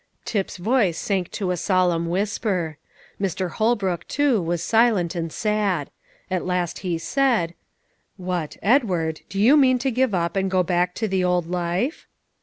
[0.25, 2.79] Tip's voice sank to a solemn whisper.
[3.21, 3.51] Mr.
[3.51, 5.91] Holbrook, too, was silent and sad;
[6.31, 7.53] at last he said,
[8.17, 9.21] "What, Edward!
[9.29, 12.07] do you mean to give up, and go back to the old life?"